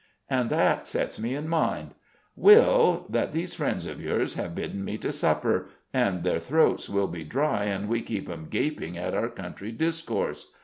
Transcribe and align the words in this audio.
_And 0.27 0.49
that 0.49 0.87
sets 0.87 1.19
me 1.19 1.35
in 1.35 1.47
mind, 1.47 1.91
Will, 2.35 3.05
that 3.07 3.33
these 3.33 3.53
friends 3.53 3.85
of 3.85 4.01
yours 4.01 4.33
have 4.33 4.55
bidden 4.55 4.83
me 4.83 4.97
to 4.97 5.11
supper: 5.11 5.67
and 5.93 6.23
their 6.23 6.39
throats 6.39 6.89
will 6.89 7.05
be 7.05 7.23
dry 7.23 7.65
an 7.65 7.87
we 7.87 8.01
keep 8.01 8.27
'em 8.27 8.47
gaping 8.49 8.97
at 8.97 9.13
our 9.13 9.29
country 9.29 9.71
discourse. 9.71 10.51